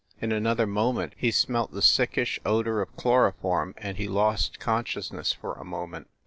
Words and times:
In 0.19 0.31
another 0.31 0.65
moment 0.65 1.13
he 1.15 1.29
smelt 1.29 1.73
the 1.73 1.81
sickish 1.83 2.39
odor 2.43 2.81
of 2.81 2.95
chloroform, 2.95 3.75
and 3.77 3.97
he 3.97 4.07
lost 4.07 4.57
con 4.59 4.83
sciousness 4.83 5.31
for 5.31 5.53
a 5.53 5.63
moment. 5.63 6.07